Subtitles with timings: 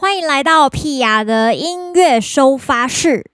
[0.00, 3.24] 欢迎来到屁雅的音乐收发室。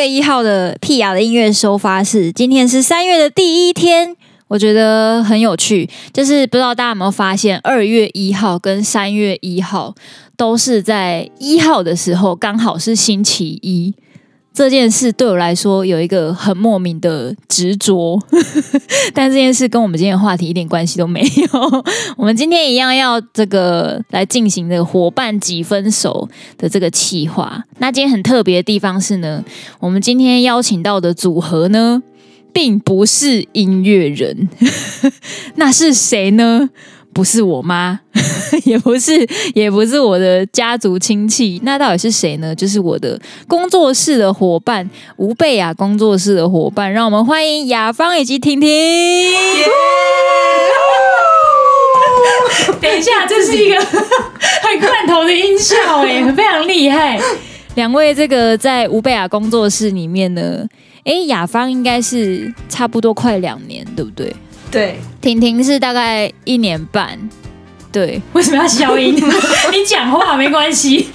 [0.00, 4.16] 月一号的屁雅的音乐收发室，今天是三月的第一天，
[4.48, 5.86] 我觉得很有趣。
[6.10, 9.94] 就是不知道大家有没有发现，二月一号跟三月一号
[10.38, 13.94] 都是在一号的时候，刚好是星期一。
[14.60, 18.20] 这件事对我来说有一个很莫名的执着，
[19.14, 21.84] 但这件事跟我们今天的话题一点关系都没有。
[22.18, 26.28] 我们今天一样要这个来进行的伙伴几分熟
[26.58, 27.64] 的这个企划。
[27.78, 29.42] 那今天很特别的地方是呢，
[29.78, 32.02] 我们今天邀请到的组合呢，
[32.52, 34.50] 并不是音乐人，
[35.56, 36.68] 那是谁呢？
[37.20, 38.00] 不是我妈，
[38.64, 39.12] 也不是，
[39.54, 42.54] 也不是我的家族亲戚，那到底是谁呢？
[42.54, 48.70] 就是我的工作室的伙伴，吴贝雅工作室的伙伴，让我们欢迎雅芳以及婷婷。
[52.80, 57.20] 等一下，这是一个 很罐头的音效，哎，非常厉害。
[57.74, 60.66] 两位这个在吴贝雅工作室里面呢，
[61.04, 64.34] 哎，雅芳应该是差不多快两年，对不对？
[64.70, 67.18] 对，婷婷是大概一年半。
[67.90, 69.14] 对，为什么要消音？
[69.72, 71.10] 你讲话没关系，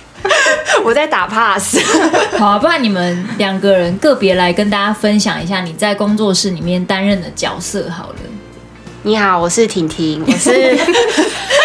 [0.83, 1.79] 我在打 pass。
[2.37, 8.15] 好啊，不然你们两个人个别来跟大家分享一下你在工作室里面担任的角色好了。
[9.03, 10.77] 你好，我是婷婷，我是。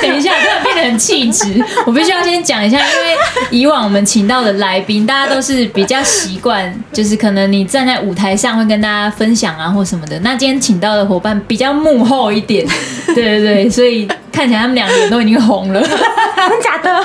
[0.00, 1.62] 等一下，突然变得很气质。
[1.86, 3.16] 我必须要先讲一下，因为
[3.50, 10.18] 以往我们请到的来宾，大家都是比较习惯，就是可能你站在舞台上会跟大家分享啊，或什么的。
[10.20, 12.66] 那今天请到的伙伴比较幕后一点，
[13.14, 17.04] 对对对，所以看起来他们两个人都已经红了，真假的，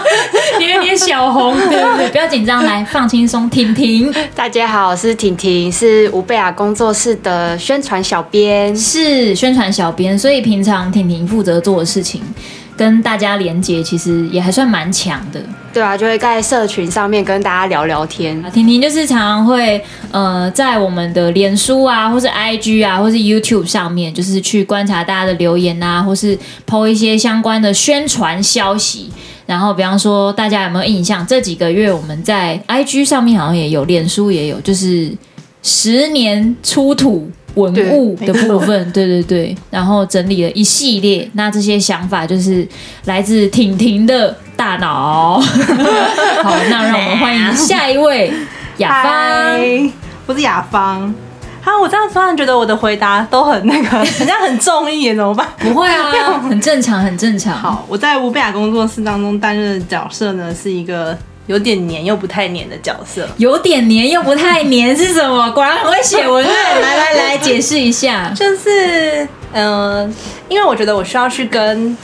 [0.59, 1.55] 有一点小红。
[1.57, 3.49] 对对对，不要紧张，来放轻松。
[3.49, 12.21] 婷婷，大家好，我是婷婷，是吴贝雅工作室的宣传小编，是宣传小编，所以平常婷婷负责做的事情。
[12.77, 15.41] 跟大家连接其实也还算蛮强的，
[15.73, 18.43] 对啊，就会在社群上面跟大家聊聊天。
[18.51, 19.81] 婷婷就是常常会
[20.11, 26.37] 呃在我们的脸书啊，或是 IG 啊，或是 YouTube 上面，就是去观察大家的留言啊，或是
[26.67, 29.09] po 一些相关的宣传消息。
[29.45, 31.25] 然后比方说，大家有没有印象？
[31.25, 35.11] 这几个月我们在 IG 上面好像也有，脸书也有，就是
[35.63, 37.31] 十年出土。
[37.55, 42.67] 文物的部分，对对对，然后整理了一系列，那这些想法就是
[43.05, 45.39] 来自婷婷的大脑。
[46.43, 48.31] 好，那让我们欢迎下一位
[48.77, 49.91] 雅芳，
[50.25, 51.13] 不是雅芳。
[51.61, 55.47] 好，我这样突然觉得我的回答都很那个， 好像很中意，怎么办？
[55.57, 57.57] 不会啊， 很正常，很正常。
[57.57, 61.17] 好，我在吴贝雅工作室当中担任的角色呢，是一个。
[61.47, 65.51] 有点黏又不太黏的角色，有点黏又不太黏是什么？
[65.51, 66.81] 果然很会写文案。
[66.81, 68.31] 来来来，解释一下。
[68.35, 69.23] 就是，
[69.53, 70.13] 嗯、呃，
[70.49, 71.95] 因为我觉得我需要去跟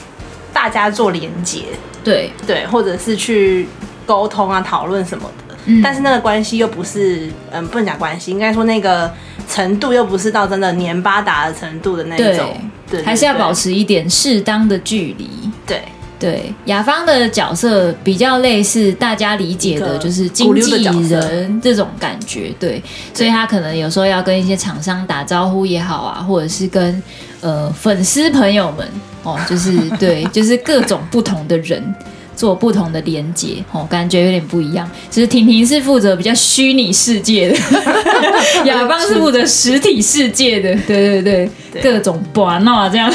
[0.52, 1.62] 大家做连接，
[2.04, 3.66] 对对，或者是去
[4.06, 5.56] 沟通啊、讨论什么的。
[5.66, 9.12] 嗯，但是那个关系又不是，嗯，不能讲关系，应该说那个
[9.48, 12.56] 程度又不是到真的黏巴达的程度的那种，
[12.88, 15.28] 对，还是要保持一点适当的距离，
[15.66, 15.82] 对。
[16.22, 22.80] 对，雅芳的角色比较类似大家理解的，就是经纪人这种感觉，对，
[23.12, 27.02] 所以他可能有时候要跟一些厂商打招呼也好啊，或者是跟
[27.40, 28.88] 呃粉丝朋友们
[29.24, 31.82] 哦，就是对，就是各种不同的人。
[32.34, 34.88] 做不同的连接，哦，感觉有点不一样。
[35.10, 37.56] 其实婷婷是负责比较虚拟世界的，
[38.64, 40.74] 雅芳是负责实体世界的。
[40.86, 43.12] 对对对，对各种玩闹这样，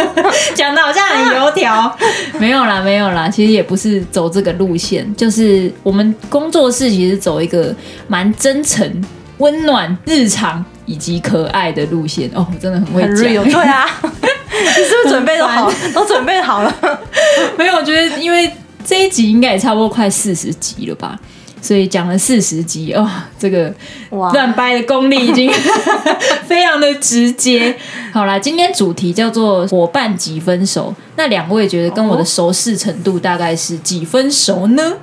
[0.54, 1.72] 讲的好像很油条。
[1.74, 1.96] 啊、
[2.38, 7.74] 没有啦，没有啦，其实也不是走这个路线，就是我们工作室其实走一个
[8.08, 9.04] 蛮真诚、
[9.38, 12.30] 温暖、日常以及可爱的路线。
[12.34, 13.44] 哦，我真的很会讲。
[13.44, 13.86] 对啊。
[14.62, 15.72] 你是不是准备都好？
[15.94, 16.74] 都准备好了？
[17.56, 18.50] 没有，我觉得因为
[18.84, 21.18] 这一集应该也差不多快四十集了吧，
[21.60, 23.72] 所以讲了四十集哦，这个
[24.10, 25.50] 乱掰的功力已经
[26.46, 27.76] 非常的直接。
[28.12, 34.94] 好啦，今天主题叫做伙伴几分熟，那两位觉得跟我的熟识程度大概是几分熟呢？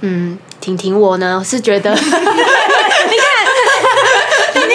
[0.00, 1.94] 嗯，婷婷我呢是觉得，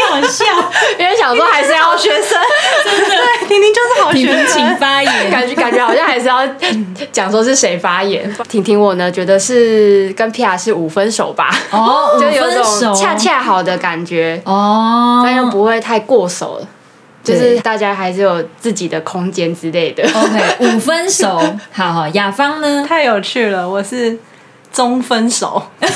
[0.10, 0.46] 好笑，
[1.00, 2.38] 因为想说还是要好学生，
[2.84, 6.40] 真的 对，婷婷就是好学生，请发言，感觉感觉好像还是要
[7.12, 8.34] 讲说是谁发言。
[8.50, 16.68] 婷婷我呢，觉得是跟 Pia 是五分熟吧，哦， 就有种恰恰好的感觉哦，但又不会太过熟了。
[17.22, 20.02] 就是大家还是有自己的空间之类的。
[20.04, 21.38] OK，五分熟，
[21.72, 22.08] 好好。
[22.10, 22.84] 雅芳呢？
[22.88, 24.18] 太有趣了，我是
[24.72, 25.62] 中分手。
[25.80, 25.88] 中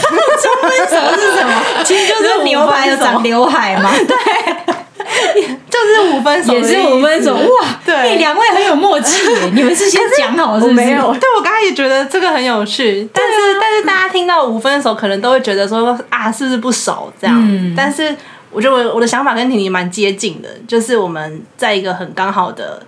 [0.62, 1.62] 分手是什么？
[1.84, 3.92] 其实就是牛排有长刘海嘛。
[3.96, 7.34] 对，就是五分熟，也是五分手。
[7.36, 9.52] 哇，对，两位很有默契耶。
[9.56, 10.72] 你们是先讲好是？
[10.72, 11.14] 没有。
[11.14, 17.74] 对，我刚才也觉得这个很有趣，但是但是大家听到五分手，可能都会觉得说啊，是不是不熟这样？
[17.76, 18.16] 但是。
[18.56, 22.84] 我觉得我我的想法跟婷婷蛮接近的，就是我们在一个很刚好的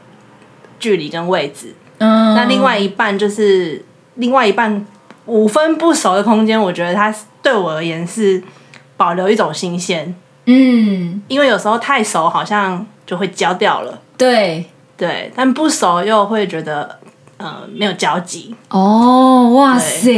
[0.77, 3.83] 距离跟位置，嗯，那另外一半就是
[4.13, 4.85] 另外一半
[5.25, 8.43] 五分不熟的空间，我觉得它对我而言是
[8.97, 14.65] 保留一种新鲜，嗯，因为有时候太熟好像就会焦掉了，对。
[14.97, 16.97] 对，但不熟又会觉得。
[17.45, 20.11] 呃，没有交集哦，哇塞，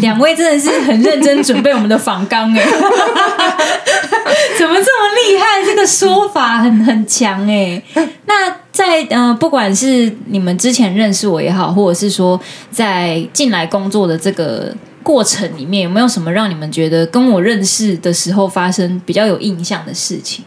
[0.00, 2.60] 两位真的是很认真准备我们的访纲哎，
[4.58, 5.64] 怎么这么厉害？
[5.64, 7.80] 这个说法很很强哎。
[8.26, 12.40] 那在呃，不管是你们之前认识我也好，或者是说
[12.72, 14.74] 在进来工作的这个
[15.04, 20.44] 过程里面，有没有什么让你们觉得跟我认识的时候发生比较有印象的事情？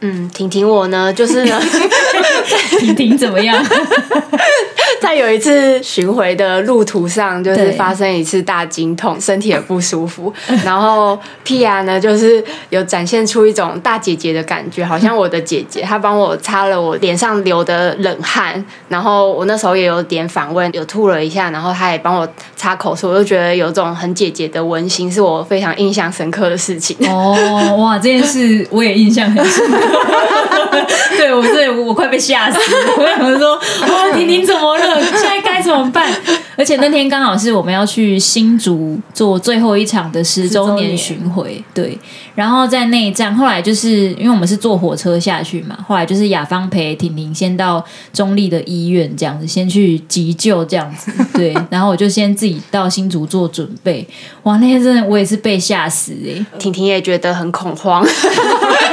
[0.00, 1.60] 嗯，婷婷我呢，就是呢，
[2.78, 3.62] 婷婷怎么样？
[5.00, 10.32] 在有一次巡回的路途上，就是发生一次大惊痛，身体也不舒服。
[10.64, 18.64] 然后 Pia 呢，就是有展现出一种大姐姐的感觉，好像我的姐姐，她帮我擦了我脸上流的冷汗。
[18.88, 26.96] 然后我那时候也有点反问，有吐了一下，然后她也帮我擦口水，我就觉得有种很姐姐的温馨，是我非常印象深刻的事情。
[27.08, 29.87] 哦，哇，这件事我也印象很深刻。
[31.16, 32.94] 对，我对我快被吓死了。
[32.98, 35.00] 我想说，哦，婷婷怎么了？
[35.02, 36.08] 现在该怎么办？
[36.56, 41.98] 而且那天刚好是我们要去新竹做最后一场的十周年巡回，对。
[42.34, 51.12] 然后在那一站，后来就是因为我们是坐火车下去嘛，后来就是雅芳陪婷婷先到中立的医院，这样子先去急救，这样子。
[51.34, 54.06] 对，然后我就先自己到新竹做准备。
[54.44, 58.04] 哇，那天真的我也是被吓死哎、欸，婷婷也觉得很恐慌。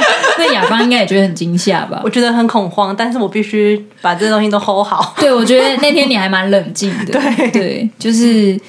[0.46, 2.02] 那雅芳应该也觉得很惊吓吧？
[2.04, 5.16] 我觉得很恐慌，但是我必须把这东西都 hold 好。
[5.18, 7.14] 对，我觉得那天你还蛮冷静的。
[7.20, 8.60] 对对，就是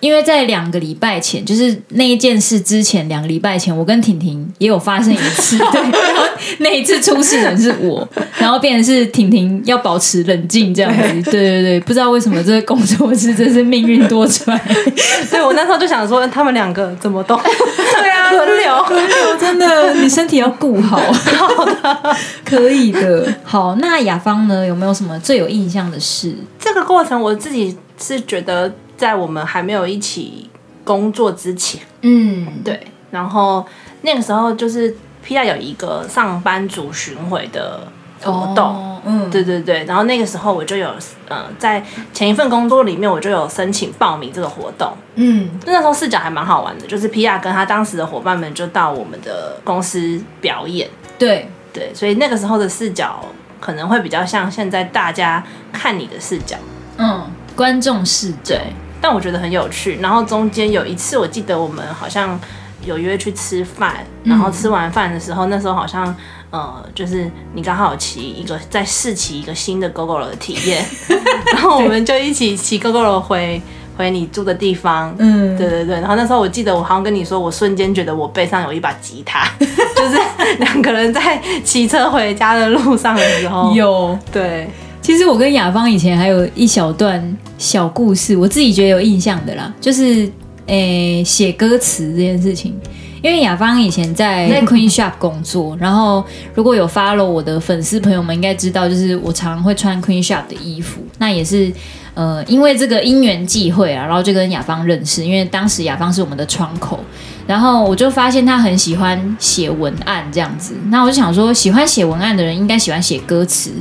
[0.00, 5.58] 因为在两个礼拜前，就是那一件事之前两个礼拜前，我跟婷婷也有发生一次。
[5.72, 6.22] 对，然后
[6.58, 8.06] 那一次出事人是我，
[8.38, 11.30] 然后变成是婷婷要保持冷静这样子。
[11.30, 14.58] 对对对，不知道为什么这个工作室真是命运多舛。
[15.30, 19.66] 对我那时候就想说，他们两个怎么都对啊，轮流轮流，真的，
[20.06, 20.96] 你身体要顾好。
[21.02, 23.34] 好的，可以的。
[23.42, 24.64] 好，那雅芳呢？
[24.64, 26.32] 有没有什么最有印象的事？
[26.60, 30.48] 这个过程我自己是觉得，在我们还没有一起
[30.84, 32.80] 工作之前，嗯，对。
[33.10, 33.66] 然后
[34.02, 37.80] 那个时候就是 Pia 有一个上班族巡回的
[38.22, 39.84] 活动，哦、嗯，对对对。
[39.84, 40.90] 然后那个时候我就有，
[41.28, 51.48] 呃，在前一份工作里面，我就有申请报名这个活动，嗯，那时候视角还蛮好玩的，就是皮亚跟他当时的伙伴们就到我们的公司表演，对。
[51.72, 53.22] 对，所以那个时候的视角
[53.60, 56.56] 可能会比较像现在大家看你的视角，
[56.96, 59.98] 嗯，观众视角，对，但我觉得很有趣。
[60.00, 62.40] 然后中间有一次，我记得我们好像
[62.86, 66.16] 有约去吃饭，然后吃完饭的时候，嗯、那时候好像。
[66.50, 70.84] 呃，就是你刚好骑一个在试骑一个新的 Gogoro 的体验，
[71.52, 73.60] 然后我们就一起骑 Gogoro 回
[73.96, 75.14] 回你住的地方。
[75.18, 75.96] 嗯，对对对。
[75.96, 80.18] 然后那时候我记得我好像跟你说，我瞬间觉得我背上有一把吉他， 就是
[80.58, 83.72] 两个人在骑车回家的路上的时候。
[83.76, 84.68] 有对，
[85.02, 90.30] 其实我跟雅芳以前还有一小段小故事，我自己觉得有印象的啦，就是
[90.66, 92.78] 诶写歌词这件事情。
[93.26, 101.00] 因为雅芳以前在 Queen Shop 工作，然后如果有 follow 我的粉丝朋友们应该知道，就是我常常会穿 Queen Shop 的衣服。
[101.18, 101.72] 那也是
[102.14, 105.24] 呃，因为这个因缘际会啊，然后就跟雅芳认识。
[105.24, 107.00] 因为当时雅芳是我们的窗口，
[107.48, 110.74] 然后我就发现他很喜欢写文案这样子。
[110.88, 113.72] 那我就想说，喜欢写文案的人应该喜欢写歌词，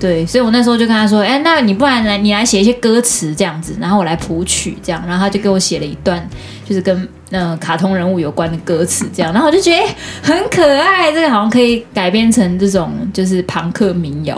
[0.00, 0.26] 对。
[0.26, 6.28] 所以我那时候就跟他说：“哎，那你不然来，你来写一些歌词这样子，然后我来谱曲这样。”然后他就给我写了一段，
[6.70, 7.08] 就是跟。
[7.32, 9.86] 那卡通人物有关的歌词，这样，然后我就觉得
[10.20, 14.36] 很可爱，这个好像可以改编成这种就是朋克民谣，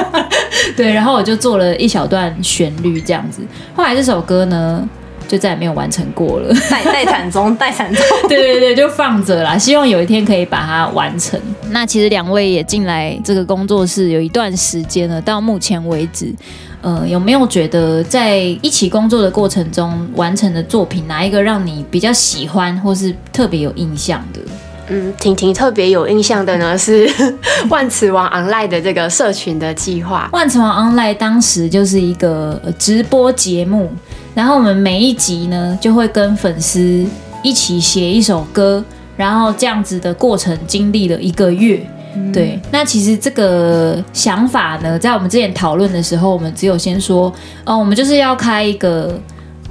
[0.74, 3.42] 对，然后我就做了一小段旋律这样子。
[3.76, 4.88] 后来这首歌呢，
[5.28, 6.50] 就再也没有完成过了。
[6.70, 8.02] 待待产中，待产中。
[8.26, 11.38] 对对对，就放着啦，希望有一天可以把它完成。
[11.68, 16.32] 那其实两位也进来这个工作室有一段时间了，到目前为止，
[16.84, 24.40] 呃，有没有觉得在一起工作的过程中完成的作品，哪一个让你比较喜欢，或是特别有印象的？
[24.88, 27.10] 嗯，婷婷特别有印象的呢是
[27.70, 30.28] 万磁王 Online 的这个社群的计划。
[30.30, 33.90] 万磁王 Online 当时就是一个直播节目，
[34.34, 37.06] 然后我们每一集呢就会跟粉丝
[37.42, 38.84] 一起写一首歌，
[39.16, 41.82] 然后这样子的过程经历了一个月。
[42.32, 47.32] 对，那其实这个想法呢，在我们之前讨论的时候，我们只有先说，
[47.64, 49.20] 哦，我们就是要开一个。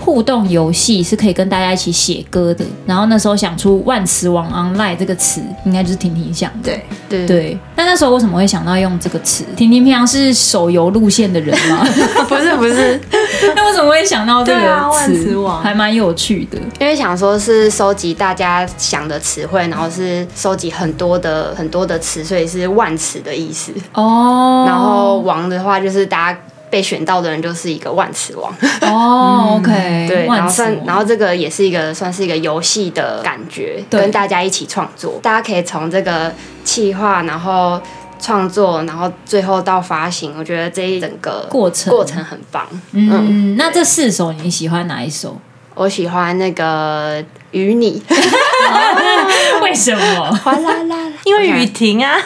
[0.04, 6.72] 互动游戏是可以跟大家一起写歌的，然后那时候想出“万磁王 online” 这个词，应该就是婷婷想的。
[6.72, 7.58] 对对对。
[7.78, 9.46] 那那时候为什么会想到用这个词？
[9.56, 11.88] 婷婷平常是手游路线的人吗？
[12.28, 13.00] 不 是不是。
[13.56, 14.68] 那为什么会想到这个词？
[14.68, 23.72] 啊、万磁王还蛮有趣的，因为想说是收集大家想的词汇，然后是收集很多的很多的词，所以是万磁的意思。
[23.94, 24.66] 哦。
[24.68, 26.40] 然后王的话就是大家。
[26.74, 28.52] 被选到的人就是一个万磁王
[28.82, 37.80] 哦、oh,，OK，对，然后算，然后这个也是一个算是一个游戏的感觉，跟大家一起创作，大家可以从这个企划，然后
[38.20, 42.66] 创作，然后最后到发行，我觉得这一整个过程过程很棒。
[42.94, 45.40] 嗯，嗯，那这四首你喜欢哪一首？
[45.76, 48.02] 我喜欢那个与你，
[49.62, 50.32] 为什么？
[50.44, 52.18] 哗啦啦，因为雨停啊。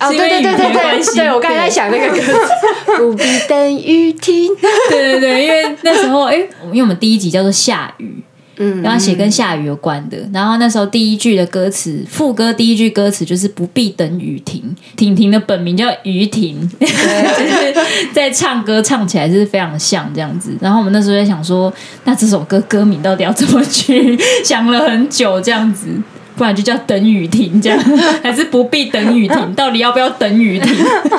[0.00, 2.32] 哦，对对对对对，对我刚才在想那个歌词，
[2.96, 4.50] 不必等雨停。
[4.88, 8.22] 对对对，因为那时候，哎，因为我们第一集叫做下雨，
[8.56, 10.16] 嗯，然后写跟下雨有关的。
[10.32, 14.74] 然后那时候第一句的歌词，副歌第一句歌词就是不必等雨停。
[14.96, 17.74] 婷婷的本名叫于婷， 就是
[18.14, 20.56] 在唱歌唱起来是非常像这样子。
[20.60, 21.72] 然后我们那时候在想说，
[22.04, 24.18] 那这首歌歌名到底要怎么取？
[24.42, 25.88] 想了很久这样子。
[26.40, 27.78] 不然就叫等雨停，这样
[28.24, 29.54] 还是不必等雨停？
[29.54, 30.74] 到底要不要等雨停？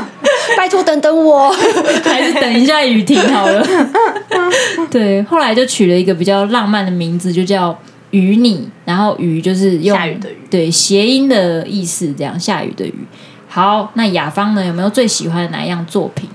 [0.58, 1.52] 拜托等等我，
[2.04, 3.64] 还是等一下雨停好了。
[4.90, 7.78] 对，后来就取了一个比较浪漫的名字，就叫
[8.10, 8.68] 与你。
[8.84, 12.96] 然后雨就是用下雨的雨，对，谐音的意思，这样下雨的雨。
[13.48, 14.66] 好，那雅芳呢？
[14.66, 16.28] 有没有最喜欢的哪一样作品？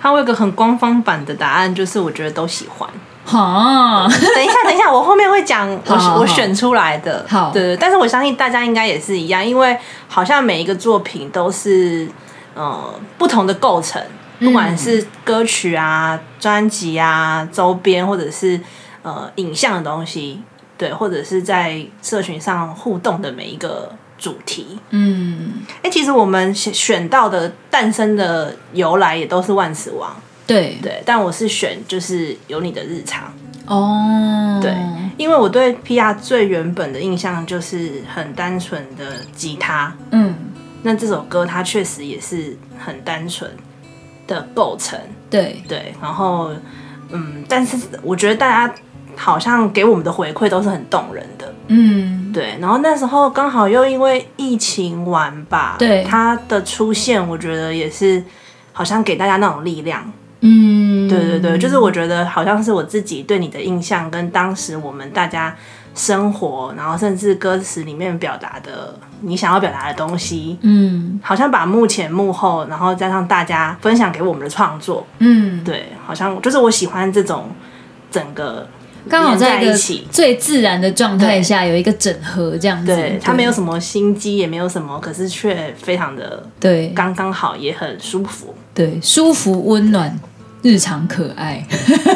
[0.00, 2.90] 它有一个很官方版的答案，就是我觉得都喜欢。
[3.28, 7.26] 好，等一下，等一下，我后面会讲我我选出来的。
[7.28, 9.76] 好，对，但是我相信大家应该也是一样，因为
[10.08, 12.08] 好像每一个作品都是
[12.54, 14.02] 呃不同的构成，
[14.40, 18.58] 不管是歌曲啊、专辑啊、周边，或者是
[19.02, 20.42] 呃影像的东西，
[20.78, 24.78] 对，或者是在社群上互动的每一个主题。
[24.88, 30.16] 嗯，哎、欸，其实我们选选到的诞生的由来也都是万磁王。
[30.48, 30.76] 对。
[30.82, 33.32] 对，但我是选就是有你的日常。
[33.66, 34.74] 哦，对，
[35.18, 39.04] 因为我对 PR 最原本的印象就是很单纯的
[39.36, 40.34] 吉他，嗯，
[40.80, 43.50] 那这首歌它确实也是很单纯
[44.26, 45.62] 的构成，对。
[45.68, 46.50] 对，然后
[47.10, 48.74] 嗯，但是我觉得大家
[49.16, 58.24] 好像给我们的回馈都是很动人的，嗯，对，然后那时候刚好又因为疫情完吧，对，它的出现，我觉得也是
[58.72, 60.10] 好像给大家那种力量。
[60.40, 65.56] 嗯，对对对，就是我觉得好像是我自己对你的印象，跟当时我们大家
[65.94, 77.50] 生活，然后甚至歌词里面表达的你想要表达的东西，嗯，好像把幕前幕后，然后加上大家分享给我们的创作，嗯，对，好像就是我喜欢这种
[78.08, 78.68] 整个
[79.08, 80.06] 刚好在一起。
[80.08, 90.16] 最自然的状态下有一个整合这样子，对，它没有什么心机，也没有什么，可是却非常的对，刚刚好，也很舒服，对，舒服温暖。
[90.62, 91.64] 日常可爱，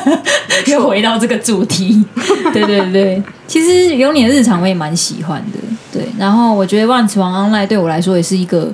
[0.67, 2.05] 又回到这个主题。
[2.53, 5.59] 对对对，其实有你的日常我也蛮喜欢的。
[5.93, 8.73] 对，然后我觉得万磁王 online 对我来说也是一个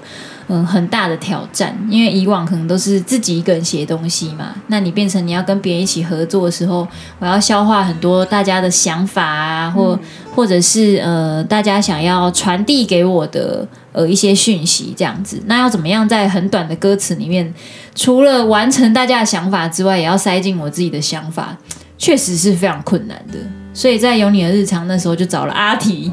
[0.49, 6.87] 嗯很大的挑战，因为以往可能都是自己一个人写东西嘛，那你变成你要跟别人一起合作的时候，
[7.19, 10.01] 我要消化很多大家的想法啊，或、嗯、
[10.35, 17.53] 或者是呃大家想要传递给我的呃一些讯息这样子，那要怎么样在很短的歌词里面？
[17.99, 21.57] 除了完成大家的想法之外，也要塞进我自己的想法，
[21.99, 23.37] 确实是非常困难的。
[23.75, 26.11] 所以在有你的日常那时候，就找了阿提，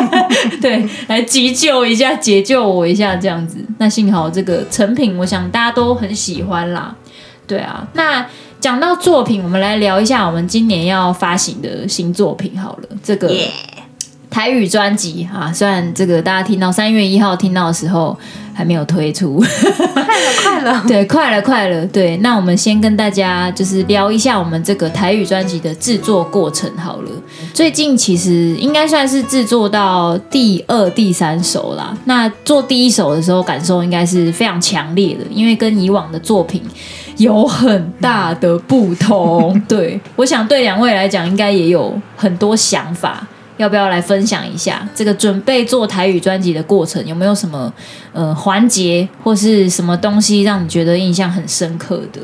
[0.62, 3.58] 对，来急救一下，解救我一下这样子。
[3.76, 6.96] 那幸好这个成品，我想大家都很喜欢啦。
[7.46, 8.26] 对啊，那
[8.58, 12.88] 讲到作品，我们来聊一下我们今年要发行的新作品好了。
[13.02, 13.30] 这个
[14.30, 18.18] 台语专辑啊，虽然这个大家听到三月一号听到的时候。
[18.60, 22.14] 还没有推出，快了快了， 对，快了快了，对。
[22.18, 27.10] 那我们先跟大家就是聊一下我们这个台语专辑的制作过程好了。
[27.54, 31.96] 最近其实应该算是制作到第二、第三首啦。
[32.04, 36.60] 那做第一首的时候，感受应该是非常强烈的，因为跟以往的作品
[37.16, 39.58] 有很大的不同。
[39.66, 43.26] 对，我想对两位来讲，应该也有很多想法。
[43.60, 47.06] 要不要来分享一下这个准备做台语专辑的过程？
[47.06, 47.70] 有没有什么
[48.14, 52.20] 呃环节或是什么东西让你觉得印象很深刻的？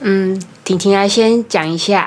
[0.00, 2.06] 嗯，婷婷来先讲一下。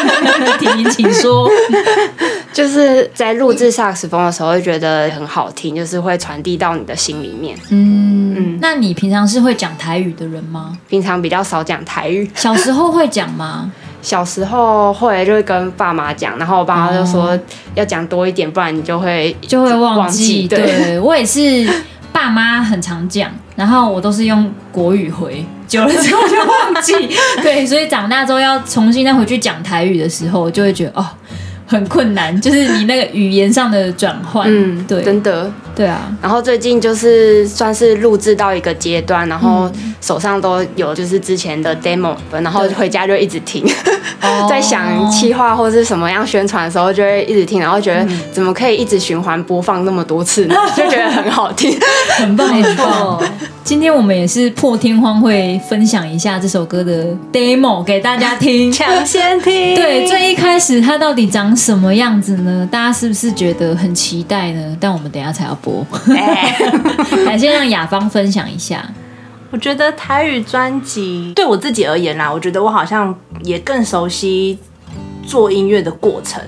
[0.58, 1.50] 婷婷，请说。
[2.54, 7.58] 就是在录制萨克斯风的时候，会觉得很好听，就是会传递到你的心里面。
[7.70, 8.58] 嗯嗯。
[8.62, 10.78] 那你平常是会讲台语的人吗？
[10.88, 12.30] 平常比较少讲台语。
[12.34, 13.70] 小时候会讲吗？
[14.04, 17.36] 小时候会就会跟爸妈讲，然后我爸妈就说
[17.74, 20.46] 要讲多一点，不然你就会就会忘记。
[20.46, 21.68] 对，对我也是，
[22.12, 26.94] 爸妈很常讲，然后我都是用国语回，久了之后就忘记。
[27.42, 31.06] 对，所以长大之后要重新再回去讲台语的时候，就会觉得哦。
[31.66, 36.10] 很困难，就是你那个语言上的转换，嗯，对，真的，对啊。
[36.22, 43.64] 然后最近就是算是录制到一个阶段，然后手上都有就是之前的 demo，然后回家就一直听，
[44.48, 50.54] 在想企划或是什么样宣传的时候，就会一直听，然后觉得怎么可以一直循环播放那么多次呢？
[50.76, 51.78] 就觉得很好听，
[52.18, 53.22] 很棒，很棒。
[53.64, 59.74] 今天我们也是破天荒会分享一下这首歌的 demo 给大家听，抢先听。
[59.74, 62.68] 对，最一开始它到底长什么样子呢？
[62.70, 64.76] 大家是不是觉得很期待呢？
[64.78, 65.84] 但我们等一下才要播，
[67.24, 68.86] 来先让雅芳分享一下。
[69.50, 74.58] 我觉得台语专辑对我自己而言啦，我觉得我好像也更熟悉
[75.24, 76.42] 做音乐的过程。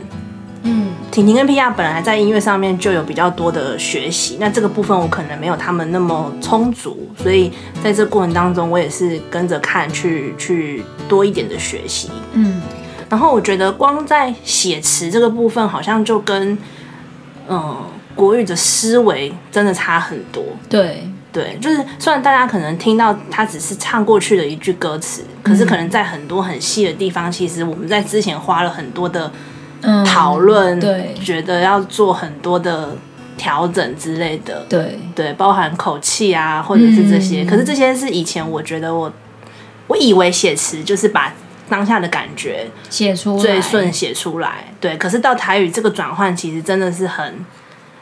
[0.64, 12.10] 嗯，婷婷跟 Pia 本来在音乐上面就有比较多的学习，那这个部分我可能没有他们那么充足，所以在这个过程当中，我也是跟着看去去多一点的学习。
[12.32, 12.60] 嗯，
[13.08, 16.58] 然后我觉得光在写词这个部分，好像就跟
[17.48, 17.76] 嗯
[18.16, 20.42] 国语的思维真的差很多。
[20.68, 29.30] 对对，就是虽然大家可能听到他只是唱过去的一句歌词，可是可能在很多很细的地方，其实我们在之前花了很多的。
[30.04, 32.96] 讨论、嗯、对，觉得要做很多的
[33.36, 37.44] 调整之类的，对对，包含口气啊，或者是这些。
[37.44, 39.12] 嗯、可是这些是以前我觉得我，
[39.86, 41.32] 我以为写词就是把
[41.68, 44.96] 当下的感觉写出最顺写出来，对。
[44.96, 47.44] 可是到台语这个转换，其实真的是很。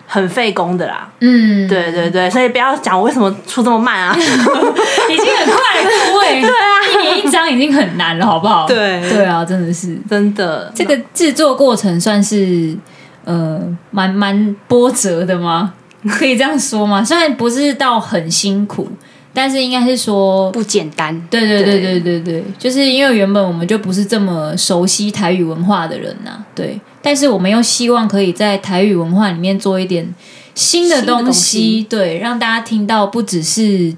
[0.07, 8.67] 很费工的啦，嗯，对对对，所以不要讲我为什么出这么慢啊， 已经很快了，各位， 对啊，一年一张已经很难了，好不好？
[8.69, 12.77] 对对啊，真的是真的，这个制作过程算是
[13.25, 15.75] 呃蛮蛮波折的吗？
[16.09, 17.03] 可以这样说吗？
[17.05, 18.89] 虽然不是到很辛苦。
[19.37, 26.79] 但是应该是说不简单，对对对对对对，就是因为原本我们就不是这么熟悉台语文化的人呐、啊，对。
[27.05, 30.15] 但是我们又希望可以在台语文化里面做一点
[30.55, 33.95] 新的东西，东西对，让大家听到不只是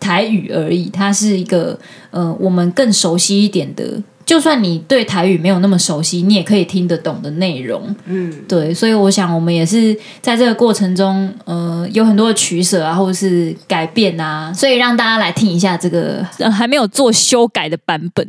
[0.00, 1.78] 台语而已，它是一个
[2.10, 4.02] 呃我们更熟悉一点的。
[4.24, 7.92] 就算你对台语没有那么熟悉，你也可以听得懂的内容。
[8.04, 18.24] 嗯，对，所以我想我们也是在这个过程中，呃，有很多的取舍啊，或者是改变啊，所以让大家来听一下这个还没有做修改的版本，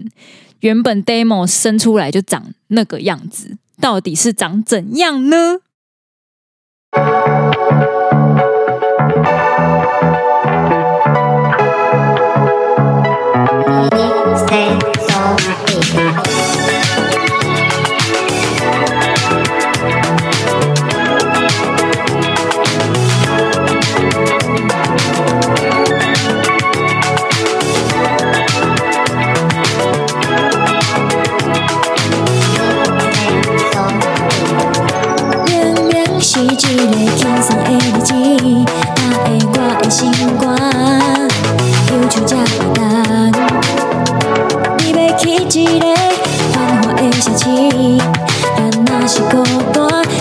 [0.62, 5.62] 原本 demo 生出来就长那个样子，到底是长怎样呢？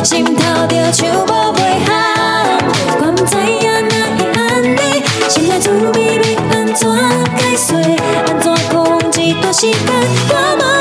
[0.03, 1.91] 心头著想无袂好，
[3.01, 6.81] 我不知影哪会安尼，心内滋味要安怎
[7.37, 7.75] 解释，
[8.27, 9.77] 安怎讲一段时间，
[10.31, 10.80] 我无。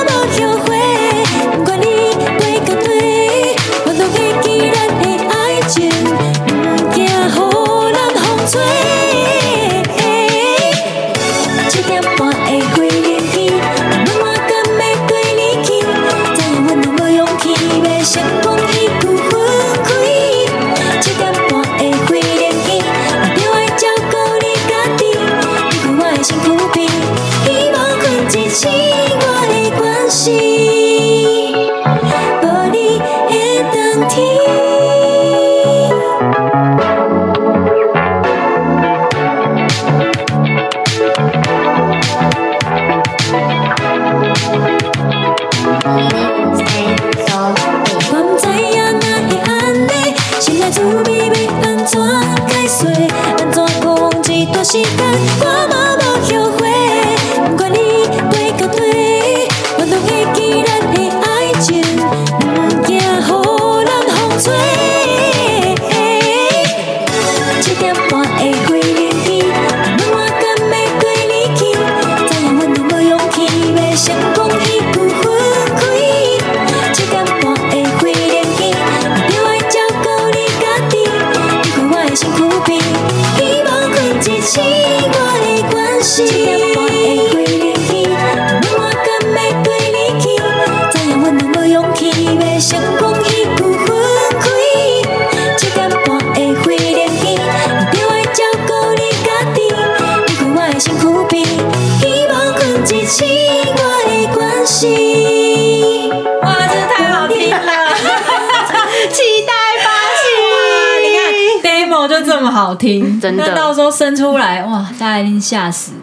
[112.59, 113.47] 好听，真的。
[113.47, 115.93] 那到时候生出来，哇，大家一定吓死，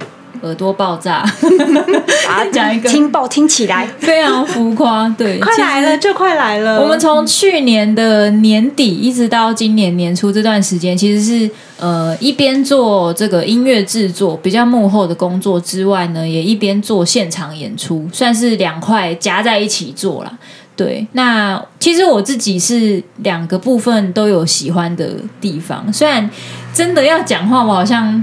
[0.40, 1.16] 耳朵爆炸。
[1.16, 6.80] 啊， 讲一个听爆听起来非常浮夸，对， 快来了就快来了。
[6.80, 20.32] 我们从去年的年底一直到今年年初这段时间，其实是呃一边做这个音乐制作比较幕后的工作之外呢，也一边做现场演出，算是两块夹在一起做了。
[20.76, 25.90] 对，那其实我自己是两个部分都有喜欢的地方。
[25.92, 26.28] 虽然
[26.74, 28.22] 真的要讲话，我好像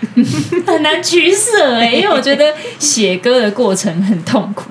[0.66, 4.70] 很难取舍哎，因为我觉得写歌的过程很痛苦，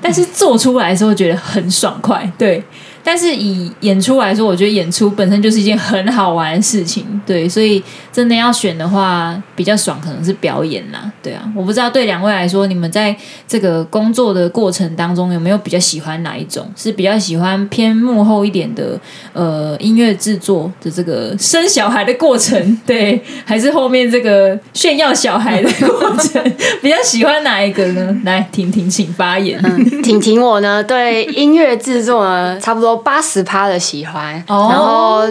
[0.00, 2.30] 但是做出来的时候觉得很爽快。
[2.38, 2.62] 对。
[3.00, 7.82] 但是以演出来说，我觉得演出本身就是一件很好玩的事情，对，所以
[8.12, 13.16] 真的要选的话，比较爽可能是表演啦，对啊，我不知道对两位来说，你们在
[13.46, 16.70] 这个工作的过程当中有没有比较喜欢哪一种？
[16.76, 18.98] 是比较喜欢偏幕后一点的
[19.32, 26.42] 呃音乐制作的这个生小孩的过程，对，还是后面这个炫耀小孩的过程？
[26.82, 28.20] 比较喜欢哪一个呢？
[28.24, 29.60] 来，婷婷请发言。
[29.62, 32.98] 嗯，婷婷我呢，对音乐制作呢，差不多。
[33.08, 34.70] 八十趴的喜欢，oh.
[34.72, 35.22] 然后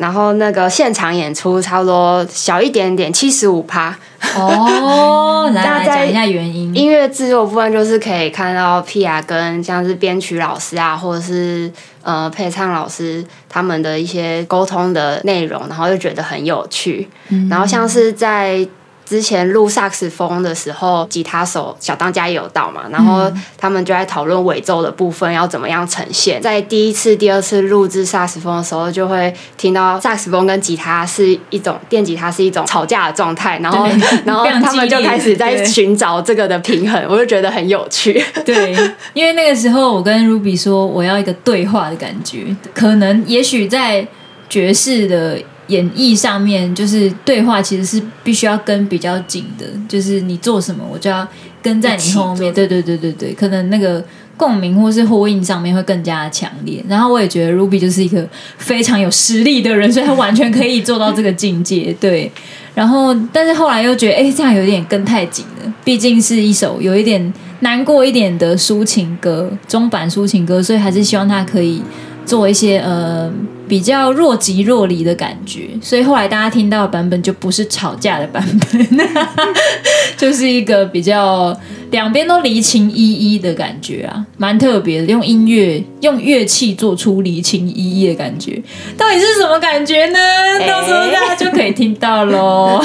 [0.00, 3.94] 然后那个现场演出差不多小一点点，七十五趴。
[4.34, 6.74] 哦、 大家讲一下原因。
[6.74, 11.70] 音乐制作部分就是可以看到 Pia 跟像是编曲老师啊，或者是
[12.02, 17.08] 呃配唱老师他们的一些沟通的内容，然后又觉得很有趣。
[17.28, 18.66] 嗯、然后像是在。
[19.10, 26.40] 之前录萨克斯风的时候，吉他手小当家也有到嘛，然后他们就在讨论尾奏的部分要怎么样呈现。
[26.40, 33.88] 在第一次、第二次录制萨克斯风的时候，就会听到萨克斯风跟吉他是一种电吉他是一种吵架的状态，然后
[34.24, 38.24] 然后他们就开始在寻找这个的平衡，我就觉得很有趣。
[38.44, 38.72] 对，
[39.12, 44.06] 因为那个时候我跟 Ruby 说我要一个对话的感觉，可能也许在
[44.48, 45.42] 爵士的。
[45.70, 51.26] 演绎上面就是对话，其实是必须要跟比较紧的，就是你做什么，我就要
[51.62, 52.52] 跟在你后面。
[52.52, 54.04] 对对对对对，可能那个
[54.36, 56.84] 共鸣或是呼应上面会更加强烈。
[56.88, 58.28] 然后我也觉得 Ruby 就是一个
[58.58, 61.94] 非常有实力的人，所以他完全可以做到这个境界。
[62.00, 62.30] 对，
[62.74, 65.72] 然后但是后来又觉得，哎，这样有点跟太紧了。
[65.84, 71.80] 毕竟是一首有一点难过一点的抒情歌，中版抒情歌，所以还是希望他可以
[72.26, 73.30] 做一些呃。
[73.70, 78.98] 比较若即若离的感觉，所以后来大家听到的版本就不是吵架的版本，
[80.18, 81.56] 就是一个比较
[81.92, 85.06] 两边都离情依依的感觉啊，蛮特别的。
[85.06, 88.60] 用音乐、用乐器做出离情依依的感觉，
[88.98, 90.18] 到底是什么感觉呢？
[90.66, 92.82] 到时候大家就可以听到喽。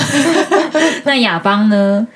[1.03, 2.07] 那亚邦呢？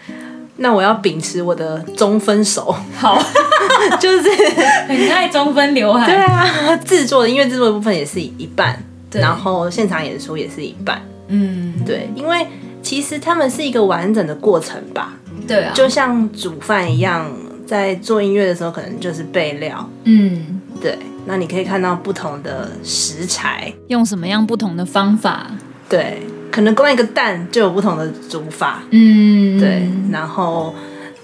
[0.60, 3.22] 那我要秉持我的中分手，好，
[4.00, 4.30] 就是
[4.88, 6.06] 很爱中分刘海。
[6.06, 8.78] 对啊，制作的音乐制作的部分也是一半，
[9.12, 11.02] 然后现场演出也是一半。
[11.28, 12.46] 嗯，对，因为
[12.82, 15.14] 其实他们是一个完整的过程吧。
[15.48, 17.32] 对啊，就像煮饭一样，
[17.66, 19.90] 在做音乐的时候，可能就是备料。
[20.04, 20.98] 嗯，对。
[21.26, 25.52] 那你可以看到不同的食材，用什么样不同的方法？
[25.88, 26.24] 对。
[26.52, 30.74] 可能光一个蛋就有不同的煮法，嗯，对，然后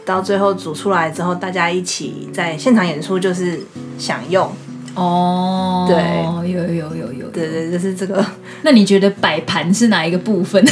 [0.06, 3.60] 到最后煮出来之后，大家一起在现场演出就是
[3.98, 4.52] 享用，
[4.94, 8.24] 哦，对，有有有有有，对对，就是这个。
[8.62, 10.64] 那你觉得摆盘是哪一个部分？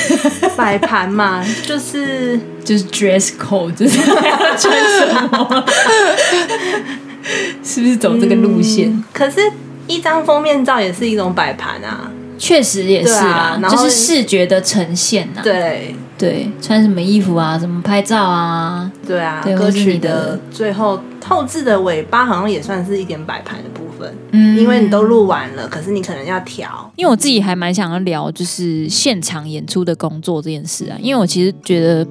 [0.55, 5.65] 摆盘嘛， 就是就是 dress code，就是要穿什么？
[7.63, 8.89] 是不是走这个路线？
[8.89, 9.39] 嗯，可是，
[9.87, 12.11] 一张封面照也是一种摆盘啊。
[12.37, 15.41] 确实也是啊，就是视觉的呈现呐。
[15.43, 17.57] 对对，穿什么衣服啊？
[17.57, 18.91] 怎么拍照啊？
[19.07, 23.83] 对啊，歌曲的最后后制的尾巴好像也算是一点摆盘的部分。
[24.03, 26.91] 分，嗯，因为你都录完了，可是你可能要调。
[26.95, 32.05] 因为我自己还蛮想要聊，就是现场演出的工作这件事啊，因为我其实觉得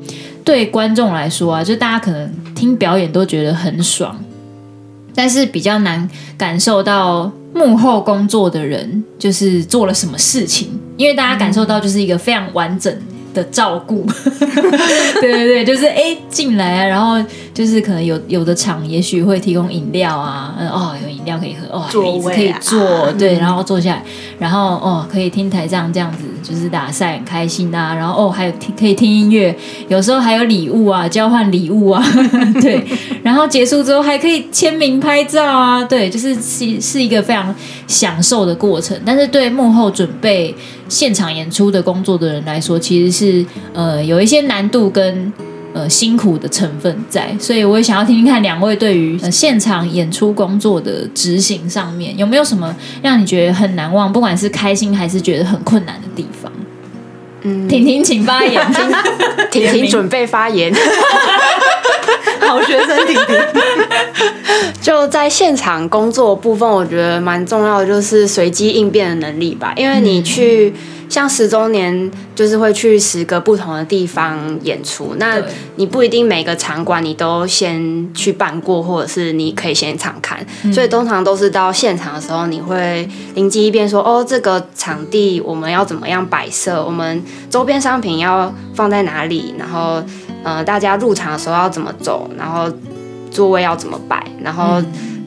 [0.44, 4.16] 对观众来说啊，就大家可能听表演都觉得很爽，
[5.14, 6.08] 但是比较难
[6.38, 12.94] 感受到幕后工作的人就是做了什么事情，因为大家感受到就是一个非常完整
[13.34, 14.06] 的照顾，
[15.20, 17.22] 对对对，就是哎进来啊，然后
[17.54, 21.84] 就是可能有有的厂也许会提供饮料啊，嗯哦有饮料可以喝哦，
[22.16, 24.04] 椅子可以坐，对，然后坐下来，
[24.38, 29.54] 然后哦可以听台上这样子就是打赛很开心啊，然后哦还有听可以听音乐，
[29.88, 32.04] 有时候还有礼物啊，交换礼物啊，
[32.60, 32.84] 对，
[33.22, 37.54] 然后结束之后还可以签名拍照啊，对，就是是是一个非常
[37.86, 40.54] 享受的过程，但是对幕后准备
[40.88, 45.32] 现场演出的工作的人来说，其实是呃有一些难度跟
[45.72, 56.52] 呃辛苦的成分在，所以我也想要听听看两位对于、呃、现场演出工作的执行上面有没有什么让你觉得很难忘，不管是开心还是觉得很困难的地方。
[57.44, 58.62] 嗯，婷婷请发言，
[59.50, 60.72] 婷婷准备发言，
[62.46, 63.20] 好学生弟弟。
[64.80, 69.72] 就在现场工作部分，我觉得蛮重要的，就是随机应变的能力吧。
[69.76, 70.74] 因为你去
[71.08, 75.40] 像十周年，就是会去十个不同的地方演出，那
[75.76, 80.44] 你不一定每个场馆你都先去办过，或者是你可以现场看。
[80.72, 86.84] 所以通常都是到现场的时候，你会灵机一变说：“哦，这个场地我们要怎么样摆设？
[86.84, 89.54] 我们周边商品要放在哪里？
[89.58, 90.02] 然后，
[90.42, 92.30] 呃，大家入场的时候要怎么走？
[92.36, 92.70] 然后。”
[93.32, 94.22] 座位要怎么摆？
[94.42, 94.78] 然后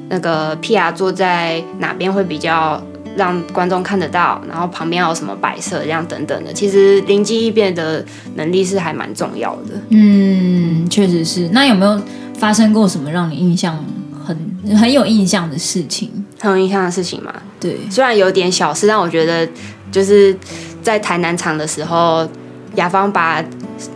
[0.09, 2.79] 那个 PR 坐在哪边会比较
[3.17, 4.39] 让观众看得到？
[4.47, 6.53] 然后旁边要有什么摆设，这样等等的。
[6.53, 9.73] 其实灵机应变的能力是还蛮重要的。
[9.89, 11.49] 嗯，确实是。
[11.51, 11.99] 那有没有
[12.37, 13.83] 发生过什么让你印象
[14.23, 14.37] 很
[14.77, 16.11] 很有印象的事情？
[16.39, 17.33] 很有印象的事情吗？
[17.59, 19.49] 对，虽然有点小事，但我觉得
[19.91, 20.37] 就是
[20.83, 22.29] 在台南场的时候，
[22.75, 23.43] 雅芳把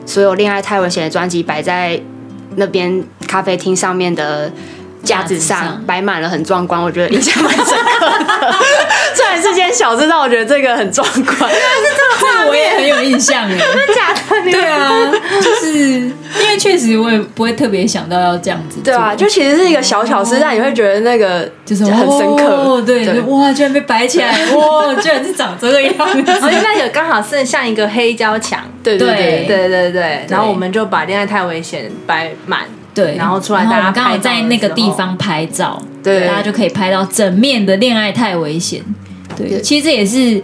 [0.06, 2.02] 所有《恋爱太危险》的专辑摆在。
[2.56, 4.52] 那边咖啡厅上面的
[5.04, 8.52] 架子上摆满了很壮观，我觉得印象蛮深刻的。
[9.16, 11.38] 虽然是件小事，但我觉得这个很壮观。
[12.50, 14.52] 我也很有印象哎， 真的假的？
[14.52, 18.80] 对啊，就是因为确实我也不会特别想到要这样子。
[18.84, 22.46] 对啊，就其实是一个小巧事，但你会觉得那个就是很深刻。
[22.46, 26.24] 哦，对，哇，居然被摆起来，哇，居然是长这个样子。
[26.26, 30.26] 然后那个刚好是像一个黑胶墙，对对对对对对。
[30.30, 32.62] 然后我们就把《恋爱太危险》摆满。
[32.92, 38.84] 对，然后出来，大家刚好在那个地方拍照，对，大家就可以拍到整面的恋爱太危险。
[39.38, 40.42] 对，其实这也是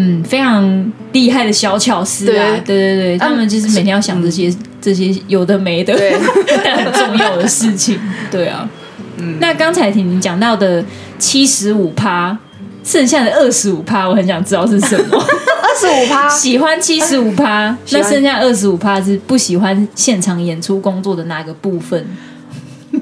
[0.00, 2.60] 嗯非常厉害的小巧思啊。
[2.64, 5.92] 对对对，他们就是每天要想这些这些有的没的，
[6.64, 7.98] 但 很重要的事情。
[8.30, 8.68] 对啊，
[9.16, 10.84] 嗯，那刚才婷婷讲到的
[11.18, 12.38] 七十五趴，
[12.84, 15.18] 剩下的二十五趴，我很想知道是什么。
[15.60, 22.06] 二十五趴 喜欢七十五趴， 那剩下二十五趴是不喜欢现场演出工作的哪个部分？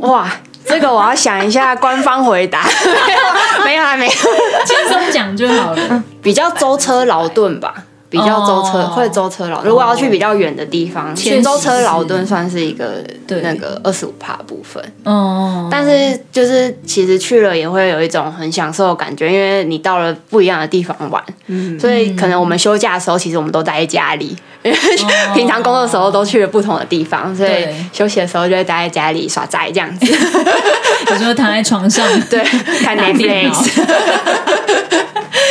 [0.01, 0.31] 哇，
[0.69, 2.63] 这个我要想一下官方回答。
[3.65, 6.05] 没有，啊没有，轻松讲就好了。
[6.23, 7.73] 比较舟车劳顿吧。
[8.09, 14.83] 比较舟车、oh, 会舟车劳，如果要去比较远的地方，舟、oh, 车劳顿算是一个那个二十五趴部分。
[15.05, 15.69] 哦，oh.
[15.71, 25.11] 但是就是其实去了也会有一种很享受的感觉，因为你到了不一样的地方玩，嗯、所以可能我们休假的时候，其实我们都待在家里，因为、oh.
[25.35, 30.07] 平常工作的时候都去了不同的地方，所以休息的时候就会待在家里耍宅这样子，
[31.11, 32.41] 有时候躺在床上 对
[32.83, 33.69] 看 Netflix。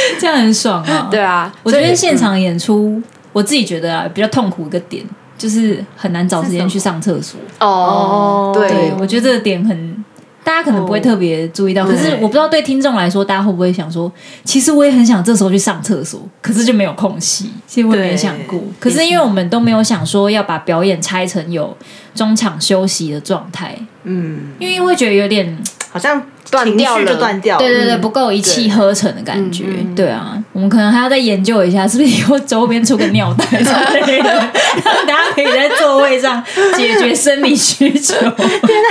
[0.19, 1.07] 这样很爽啊！
[1.11, 3.01] 对啊，我觉得现场演出，
[3.33, 5.03] 我自己觉得啊，比较痛苦一个点
[5.37, 7.39] 就是很难找时间去上厕所。
[7.59, 10.05] 哦，对，我觉得这个点很，
[10.43, 11.85] 大家可能不会特别注意到。
[11.85, 14.11] 可是我不知道对听众来说，大家会不会想说，
[14.43, 17.51] 其实我也很想这时候去上厕所，可是就没有空隙。
[17.67, 18.59] 其实我也没想过。
[18.79, 21.75] 可是因为我们都没有想说要把表演拆成有
[22.13, 23.77] 中场休息的状态。
[24.03, 25.57] 嗯，因为会觉得有点
[25.95, 26.21] 好像。
[26.51, 27.59] 断掉了，就断掉了。
[27.59, 29.65] 对对对，不够一气呵成的感觉。
[29.95, 33.63] 对啊，我们可能还要再研究一下，是不是以后周边出个尿袋之
[34.05, 36.41] 类的，让大家可以在座位上
[36.77, 38.15] 解决生理需求。
[38.29, 38.83] 天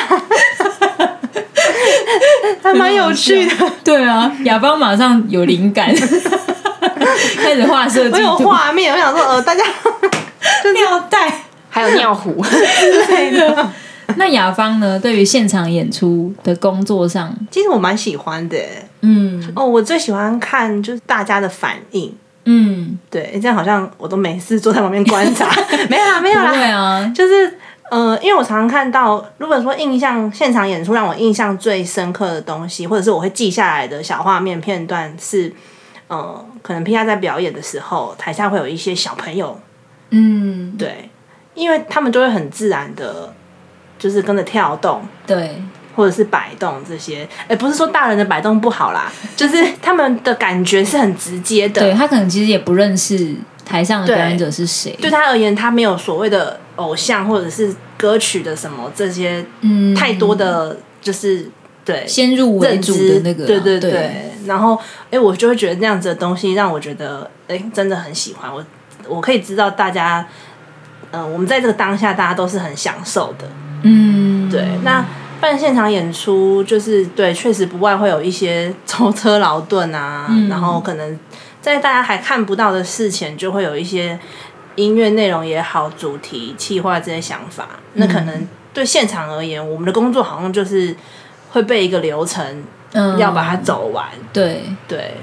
[0.99, 1.09] 哪，
[2.61, 3.55] 还蛮有趣的。
[3.85, 5.95] 对啊，雅芳马上有灵感，
[7.41, 8.17] 开始画设计图。
[8.17, 9.63] 我有画面，我想说，呃，大家
[10.75, 11.33] 尿袋
[11.71, 13.71] 还有尿壶之类的。
[14.17, 14.99] 那雅芳呢？
[14.99, 18.59] 对于现场演出的工作上，其实我蛮喜欢的。
[19.01, 22.15] 嗯，哦，我最喜欢看就是大家的反应。
[22.47, 25.49] 嗯，对，这样好像我都没事坐在旁边观察。
[25.89, 26.53] 没有啦，没有啦。
[26.53, 27.59] 对啊，就是
[27.91, 35.53] 呃，因为我常常看到，如果说印象现场演出让我印象最深刻的东西，或者是我会记下来的小画面片段是，
[36.09, 39.59] 呃，可能 Pia 在表演的时候，台下会有一些小朋友，
[40.11, 41.09] 嗯，对，
[41.55, 43.33] 因为他们就会很自然的，
[43.99, 45.63] 就是跟着跳动，对，
[45.95, 56.61] 或者是摆动这些，哎，不是说大人的摆动不好啦， 就是他们的感觉是很直接的，对，他可能其实也不认识台上的表演者是谁，对，他而言，他没有所谓的。
[56.77, 61.49] 偶像或者是歌曲的什么这些，嗯，太多的就是
[61.85, 63.93] 对先入为主的那个，对对对。
[63.93, 68.53] 对然后，哎、欸，我就会觉得那样子的东西让我觉得，哎、欸，真的很喜欢。
[68.53, 68.61] 我
[69.07, 70.27] 我可以知道大家，
[71.13, 73.47] 嗯、呃，我们在这个当下，大家都是很享受的，
[73.85, 74.67] 嗯，对。
[74.83, 75.05] 那
[75.41, 81.19] 办现场演出，就是对，确实不外会有一些舟车劳顿啊，嗯、然后可能
[81.63, 84.19] 在大家还看不到的事前，就会有一些。
[84.77, 90.93] 音乐内容也好，主题、企划这些想法，那可能对现场而言，我们的工作好像就是
[91.53, 92.45] 会被一个流程，
[92.93, 94.05] 嗯，要把它走完。
[94.33, 95.15] 对对，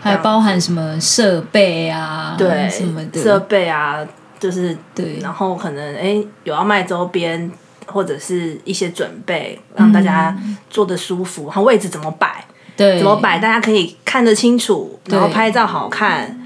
[0.00, 3.98] 还包含什么设备啊，对什么的设备啊，
[4.40, 5.18] 就是对。
[5.20, 7.52] 然后可能哎，有要卖周边
[7.92, 10.36] 或者是一些准备，让大家
[10.70, 12.44] 坐得舒服，然后位置怎么摆，
[12.76, 16.38] 对，怎么摆，大家可以看得清楚，然后拍照好看。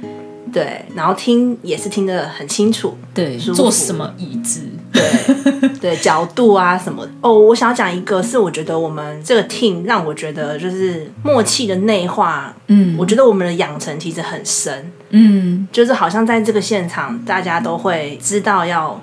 [0.52, 2.94] 对，然后听也是听得很清楚。
[3.14, 4.60] 对，坐什么椅子？
[4.92, 7.08] 对对，角度啊什么？
[7.22, 12.54] 哦，我想要讲一个，是我觉得我们这个 team 让我觉得就是默契的内化。
[12.66, 14.92] 嗯，我觉得我们的养成其实很深。
[15.08, 19.00] 嗯，就是好像在这个现场，大家都会知道要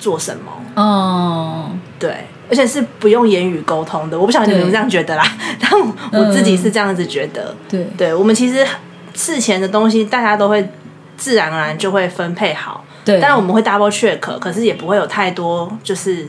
[0.00, 0.82] 做什么。
[0.82, 4.18] 哦，对，而且是不用言语沟通的。
[4.18, 5.24] 我不晓得你们这样觉得啦，
[5.60, 7.54] 但我，我自己是这样子觉得。
[7.68, 8.66] 对，对我们其实
[9.14, 10.68] 事前的东西，大家都会。
[11.16, 13.20] 自然而然就会分配好，对。
[13.20, 16.26] 当然我们会 double check，可是也不会有太多就是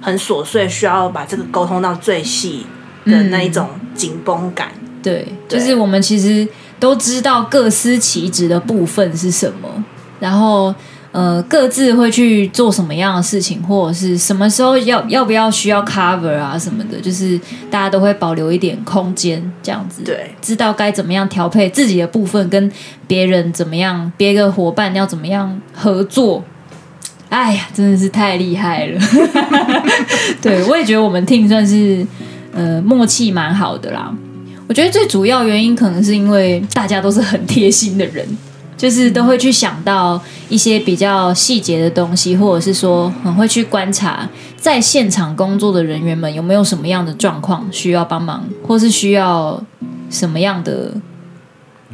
[0.00, 2.64] 很琐碎，需要把这个沟通到最细
[3.04, 4.70] 的那一种紧绷感。
[4.80, 9.68] 嗯、对就是我们其实都知道各司其职的部分是什么，
[10.18, 10.74] 然后。
[11.12, 17.36] 呃，各自会去做什么样的事情，或者是什么时候要要不要需要 cover 啊什么的，就是
[17.68, 22.70] 大家都会保留一点空间，这样子，对，知道该怎么样调配自己的部分，跟
[23.08, 26.44] 别人怎么样，别个伙伴要怎么样合作。
[27.28, 29.00] 哎呀，真的是太厉害了！
[30.42, 32.06] 对，我也觉得我们 team 算是
[32.52, 34.12] 呃默契蛮好的啦。
[34.68, 38.24] 我觉得最主要原因可能是因为大家都是很贴心的人。
[38.80, 49.62] 就是都会去想到一些比较细节的东西，或者是说很会去观察在现场工作的人员们有没有什么样的状况需要帮忙，或是需要
[50.08, 50.94] 什么样的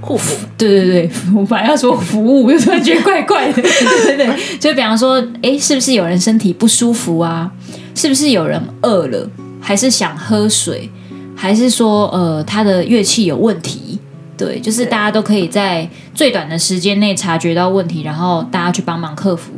[0.00, 0.46] 护肤。
[0.56, 3.54] 对对对， 我本来要说服务， 又突然觉得怪怪的。
[3.60, 7.50] 对对对，就比方说，哎，是不是有人身体不舒服啊？
[7.96, 9.28] 是不是有人饿了，
[9.60, 10.88] 还是想喝水，
[11.34, 13.98] 还是说呃他的乐器有问题？
[14.36, 19.52] 对，就是大家都可以在最短的时间内察觉到问题，然后大家去帮忙克服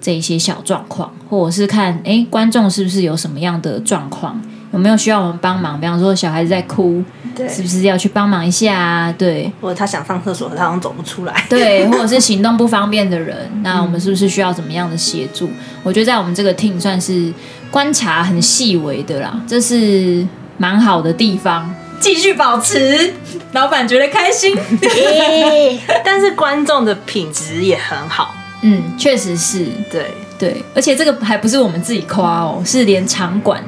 [0.00, 4.40] 这一些小状况，或者是看哎观众是不是有什么样的状况，
[4.72, 5.80] 有没有需要我们帮忙？
[5.80, 7.02] 比方说小孩子在哭，
[7.34, 9.12] 对，是不是要去帮忙一下啊？
[9.18, 15.48] 对，或者他想上厕所，他好像走不出来，对， 或者是行动不方便的人，那我们是不是需要怎么样的协助？
[15.48, 17.32] 嗯，我觉得在我们这个 team 算是
[17.70, 21.74] 观察很细微的啦，这是蛮好的地方。
[22.00, 23.12] 继续保持，
[23.52, 24.56] 老板觉得开心。
[26.02, 30.06] 但是观众的品质也很好，嗯，确实是，对。
[30.40, 33.62] 对，而且这个还不是我们自己夸哦，是连场馆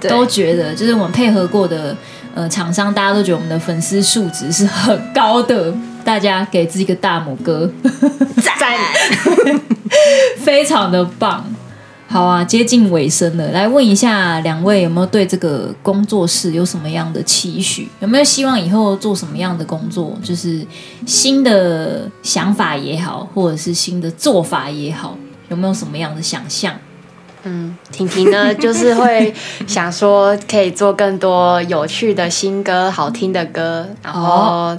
[0.00, 1.94] 都觉得，就是我们配合过的
[2.34, 5.70] 呃厂商，大家都觉得我们的粉丝素质是很高的，
[6.02, 7.70] 大家给自己一个大拇哥，
[8.42, 8.78] 赞，
[10.42, 11.44] 非常的棒。
[12.16, 17.90] 好啊，接近尾声了，来问一下两位有没有对这个工作室有什么样的期许？
[18.00, 20.16] 有没有希望以后做什么样的工作？
[20.24, 20.66] 就是
[21.06, 25.18] 新的想法也好，或者是新的做法也好，
[25.50, 26.74] 有没有什么样的想象？
[27.42, 29.34] 嗯，婷婷呢，就是会
[29.66, 34.78] 想说可以做更多有趣的新歌、好听的歌，然后、哦、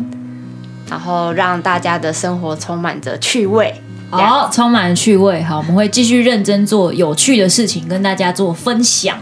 [0.90, 3.80] 然后让大家的生活充满着趣味。
[4.10, 5.44] 好，oh, 充满趣味。
[5.44, 9.18] 好，我们会继续认真做有趣的事情，跟大家做分享。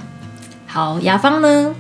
[0.67, 1.73] 好，雅芳呢？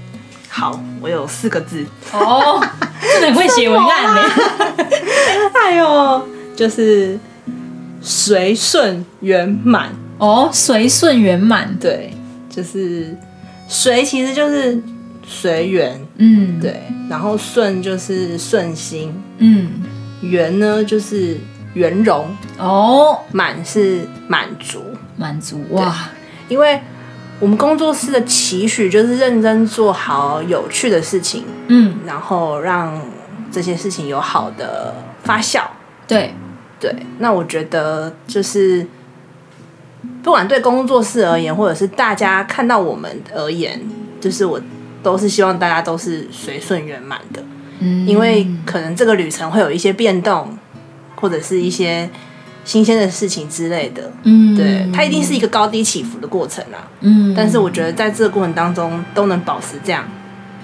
[0.49, 1.85] 好，我有四个字。
[2.11, 2.63] 哦，oh,
[3.01, 4.21] 真的会写文案呢。
[5.53, 7.19] 哎呦，就是
[8.01, 9.91] 随顺圆满。
[10.17, 11.77] 哦，随顺圆满。
[11.79, 12.11] 对，
[12.49, 13.15] 就是
[13.67, 14.81] 随其实就是
[15.27, 16.03] 随缘。
[16.17, 16.81] 嗯，对。
[17.07, 19.13] 然后顺就是顺心。
[19.37, 19.83] 嗯，
[20.21, 21.37] 圆呢就是。
[21.75, 24.83] 圆融哦，满是满足，
[25.15, 26.09] 满足哇！
[26.49, 26.81] 因为
[27.39, 32.99] 我们工作室的期许就是认真做好有趣的事情，嗯，然后让
[33.51, 35.61] 这些事情有好的发酵。
[36.07, 36.33] 对
[36.79, 38.85] 对，那我觉得就是
[40.23, 43.81] 不管对工作室而言，或者是大家看到我们而言，
[44.21, 44.61] 就是我
[45.03, 47.43] 都是希望大家都是随顺圆满的。
[47.79, 50.57] 嗯，因为可能这个旅程会有一些变动，
[51.15, 52.09] 或者是一些。
[52.67, 60.03] 新鲜的事情之类的，嗯，对，它一定是一个高低起伏的过程啊，嗯，但是我觉得在这个过程当中都能保持这样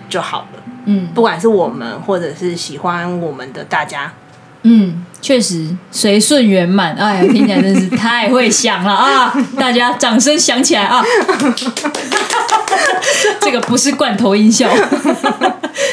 [0.09, 4.11] 就好了，嗯，不管是我们或者是喜欢我们的大家，
[4.63, 8.91] 嗯，确实随顺圆满，哎呀，听起来真是太会想了。
[8.91, 9.31] 啊！
[9.59, 11.05] 大家掌声响起来啊！
[13.39, 14.67] 这个不是罐头音效，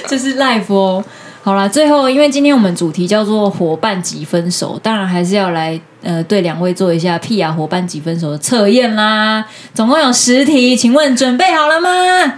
[0.07, 1.05] 这是 live 哦。
[1.49, 9.43] 好啦，最后因为今天我们主题叫做伙伴级分手，当然还是要来呃对两位做一下屁呀伙伴级分手的测验啦。
[9.73, 12.35] 总共有十题，请问准备好了吗？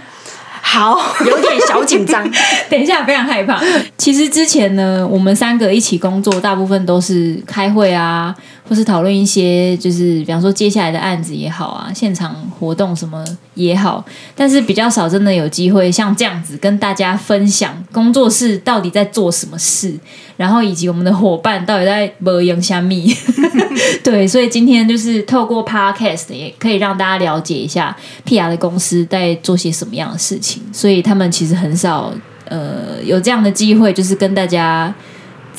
[0.61, 2.25] 好，有点小紧张。
[2.71, 3.61] 等一下，非常害怕。
[3.97, 8.33] 其实之前呢，我们三个一起工作，大部分都是开会啊。
[8.69, 13.23] 或是讨论一些，就是比方说接下来的案子也好啊，现场活动什么
[13.55, 14.05] 也好，
[14.35, 19.93] 但是比较少真的有机会像这样子跟大家分享工作室到底在做什么事，
[20.37, 23.13] 然后以及我们的伙伴到底在磨洋虾米。
[24.03, 27.95] 对，所以今天就是透过 Podcast 也可以让大家了解一下
[28.25, 32.13] PR 的公司在做些什么样的事情，所以他们其实很少
[32.45, 34.93] 呃有这样的机会，就是跟大家。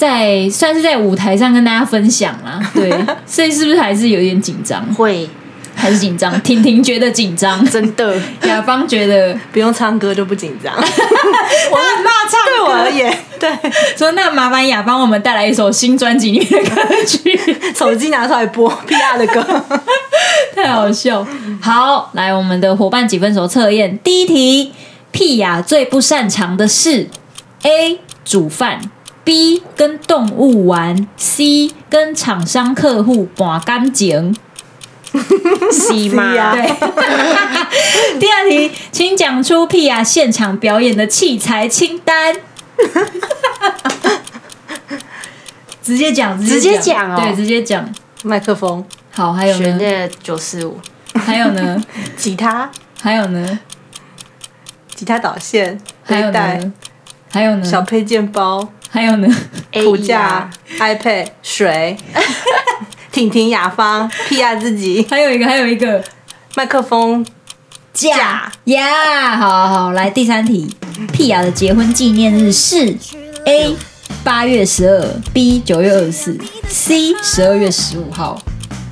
[0.03, 2.93] 在算是在舞台上跟大家分享啦， 对，
[3.25, 4.85] 所以是不是还是有点紧张？
[4.95, 5.31] 会
[5.77, 6.39] 还是紧张？
[6.41, 8.21] 婷婷觉得紧张， 真的。
[8.49, 10.75] 雅芳觉得不用唱歌就不紧张。
[10.75, 13.49] 我很怕唱歌，对我而言，对。
[13.97, 17.39] 说那麻烦雅芳我们带来一首新专辑里面的歌曲，
[17.73, 19.41] 手机拿出来播 PR 的歌，
[20.57, 21.25] 太好笑。
[21.61, 24.73] 好，来我们的伙伴几分熟测验，第一题
[25.13, 27.09] ，，P 雅最不擅长的是
[27.63, 28.81] A 煮饭。
[29.25, 34.37] B 跟动物玩，C 跟厂商客户拔干净
[35.71, 36.53] ，C 吗？
[36.55, 36.63] 对。
[38.19, 42.37] 第二题，请讲出 P 啊现场表演的器材清单。
[45.83, 47.89] 直接讲，直接讲哦，对，直接讲。
[48.25, 49.65] 麦克风，好，还有呢？
[49.65, 50.79] 旋律九四五，
[51.15, 51.83] 还有呢？
[52.17, 52.71] 吉他，
[53.01, 53.59] 还有呢？
[54.95, 56.73] 吉他导线，还有呢？
[57.33, 57.65] 还有呢？
[57.65, 58.69] 小配件包。
[58.95, 59.37] 还有呢，
[59.73, 61.97] 骨架、iPad、水、
[63.11, 66.05] 婷婷、雅芳、屁雅自己，还有一个，还有一个
[66.55, 67.25] 麦克风
[67.95, 69.35] 架呀！
[69.39, 70.77] 好好好，来第三题，
[71.11, 72.95] 屁雅的结婚纪念日是
[73.47, 73.75] A
[74.23, 75.03] 八月十二
[75.33, 78.39] ，B 九月二十四，C 十二月十五号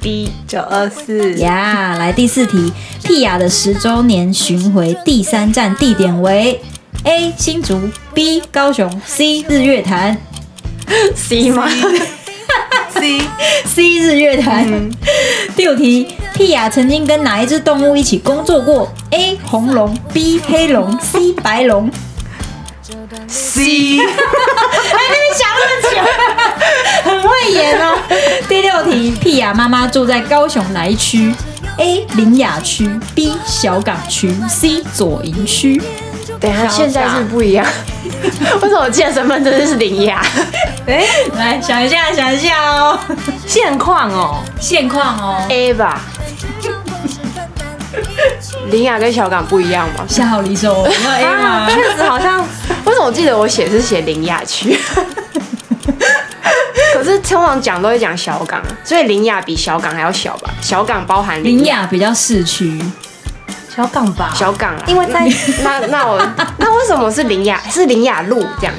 [0.01, 1.97] ，B 九二四呀！
[1.99, 2.72] 来第四题，
[3.05, 6.59] 屁雅的十周年巡回第三站地点为。
[7.05, 7.80] A 新竹
[8.12, 10.16] ，B 高雄，C 日月潭，
[11.16, 11.68] C 吗
[12.95, 13.20] ？C
[13.64, 14.66] C 日月潭。
[14.70, 14.93] 嗯、
[15.57, 21.91] 第五题，屁雅曾经跟哪一只动物一起工作过？A 红龙，B 黑龙，C 白龙。
[23.28, 24.09] C，哎，你们
[25.38, 25.97] 想那么久，
[27.05, 27.97] 很会演哦。
[28.49, 31.32] 第六题，屁雅妈妈住在高雄哪一区
[31.78, 35.80] ？A 林雅区，B 小港区，C 左营区。
[36.41, 37.66] 等一下，现在是不一样。
[38.62, 40.24] 为什么我记得身份证是林雅？
[40.86, 41.05] 哎，
[41.36, 42.99] 来想一下，想一下哦。
[43.47, 45.47] 现况哦，现况哦。
[45.49, 46.01] A 吧。
[48.70, 50.05] 林雅跟小港不一样吗？
[50.09, 51.68] 下好离手， 你要 A 吗？
[51.70, 52.41] 确实好像。
[52.84, 54.78] 为什么我记得我写是写林雅区？
[56.95, 60.51] 可是通常讲都会讲小港，所以林雅比小港还要小吧？
[60.61, 62.80] 小港包含林雅比较市区。
[63.75, 65.27] 小港吧，小港啊，因为在
[65.62, 66.21] 那那我
[66.59, 67.61] 那为什么是林雅？
[67.71, 68.75] 是林雅路这样，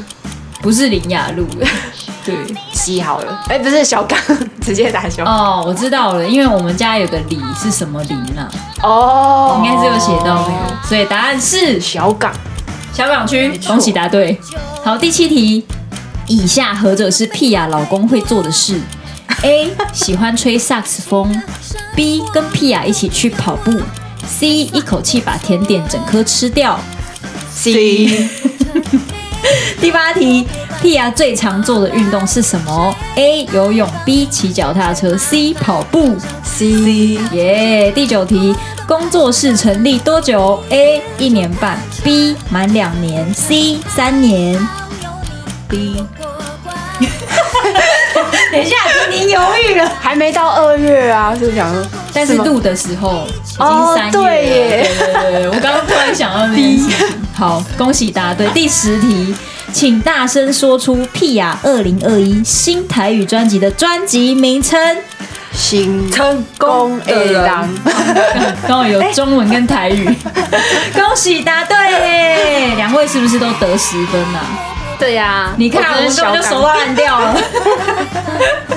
[0.61, 1.47] 不是林雅路。
[2.23, 2.35] 对，
[2.71, 3.43] 记好了。
[3.47, 4.19] 哎，不是小港，
[4.61, 8.47] 直接打小哦，我知道了，因为我们家有个李是什么李呢？
[8.83, 12.31] 哦，应该是有写到那个，所以答案是小港，
[12.93, 13.59] 小港区。
[13.65, 14.39] 恭喜答对。
[14.83, 15.65] 好，第七题，
[16.27, 18.79] 以下何者是屁雅老公会做的事
[19.41, 21.41] ？A 喜欢吹萨克斯风
[21.95, 23.71] ，B 跟屁雅一起去跑步。
[24.25, 26.79] C 一口气把甜点整颗吃掉。
[27.49, 28.29] C。
[29.81, 30.47] 第八题，
[30.81, 36.15] 屁雅最常做的运动是什么？A 游泳，B 骑脚踏车，C 跑步。
[36.43, 37.17] C。
[37.31, 37.91] 耶。
[37.91, 38.55] 第九题，
[38.87, 44.59] 工作室成立多久？A 一年半，B 满两年，C 三年。
[45.67, 46.03] B。
[48.51, 48.75] 等一下，
[49.09, 51.83] 你犹豫了，还没到二月啊，是想说，
[52.13, 54.11] 但是录的时候已经三月了。
[54.11, 57.07] 对耶，对对对，我刚刚突然想到那件事情。
[57.33, 58.47] 好，恭喜答对。
[58.49, 59.33] 第十题，
[59.71, 64.79] 请大声说出屁雅二零二一新台语专辑的专辑名称。
[65.53, 67.43] 新成功的人，
[68.65, 70.05] 刚好有中文跟台语。
[70.95, 74.39] 恭喜答对，两位是不是都得十分呢？
[75.01, 77.35] 对呀，你看我们根本就手都烂掉了。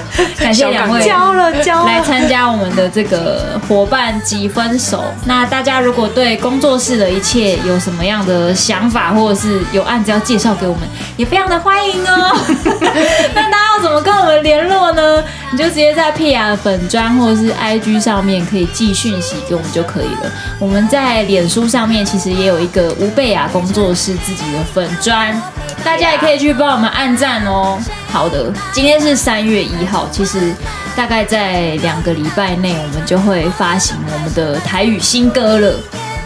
[0.38, 5.04] 感谢两位交了交来参加我们的这个伙伴几分手。
[5.24, 10.82] 那大家如果对工作室的一切有什么样的想法，或者是有案子要介绍给我们，
[11.16, 12.36] 也非常的欢迎哦。
[13.34, 15.22] 那大家要怎么跟我们联络呢？
[15.50, 20.32] 你就直接在屁雅的粉专或者是 IG 上面可以寄讯息给我们就可以了。
[20.58, 25.40] 我们在脸书上面其实也有一个吴贝雅工作室自己的粉专，
[25.84, 27.78] 大家也可以去帮我们按赞哦。
[28.14, 30.54] 好的，今天是三月一号，其实
[30.94, 35.74] 大概在两个礼拜内，我们就会发行我们的台语新歌了。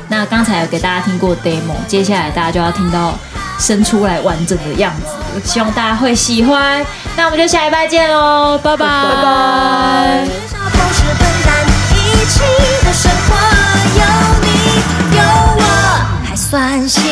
[0.06, 3.18] 那刚才有给大家听过 demo，接下来大家就要听到
[3.58, 6.84] 生出来完整的样子，希望大家会喜欢。
[7.16, 10.28] 那我们就下礼拜见喽，拜拜拜拜。
[16.36, 17.07] 拜拜。